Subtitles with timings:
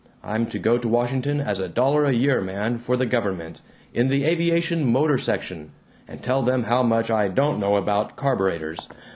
[0.23, 3.61] I'm to go to Washington as a dollar a year man for the government,
[3.93, 5.73] in the aviation motor section,
[6.07, 8.89] and tell them how much I don't know about carburetors.